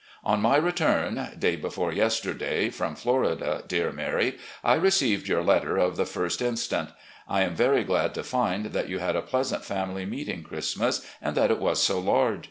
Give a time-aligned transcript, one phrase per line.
[0.23, 5.95] "On my return, day before yesterday, from Florida, dear Mary, I received your letter of
[5.95, 6.73] the i st inst.
[7.29, 11.37] I am very glad to find that you had a pleasant family meeting Christmas, and
[11.37, 12.39] that it was so large.